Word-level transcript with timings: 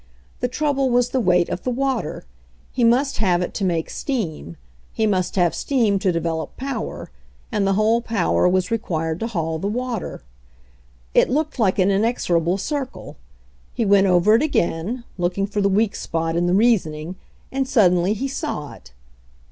The 0.39 0.47
trouble 0.47 0.89
was 0.89 1.09
the 1.11 1.19
weight 1.19 1.47
of 1.49 1.61
the 1.61 1.69
water. 1.69 2.25
He 2.71 2.83
must 2.83 3.17
have 3.19 3.43
it 3.43 3.53
to 3.53 3.63
make 3.63 3.87
steam; 3.91 4.57
he 4.91 5.05
must 5.05 5.35
have 5.35 5.53
steam 5.53 5.99
to 5.99 6.11
develop 6.11 6.57
power, 6.57 7.11
and 7.51 7.67
the 7.67 7.73
whole 7.73 8.01
power 8.01 8.49
was 8.49 8.71
re 8.71 8.79
quired 8.79 9.19
to 9.19 9.27
haul 9.27 9.59
the 9.59 9.67
water. 9.67 10.23
It 11.13 11.29
looked 11.29 11.59
like 11.59 11.77
an 11.77 11.91
in 11.91 12.01
exorable 12.01 12.57
circle. 12.59 13.15
He 13.75 13.85
went 13.85 14.07
over 14.07 14.33
it 14.33 14.41
again, 14.41 15.03
looking 15.19 15.45
for 15.45 15.61
the 15.61 15.69
weak 15.69 15.95
spot 15.95 16.35
in 16.35 16.47
the 16.47 16.55
reasoning— 16.55 17.15
and 17.51 17.67
sud 17.67 17.91
denly 17.91 18.15
he 18.15 18.27
saw 18.27 18.73
it. 18.73 18.93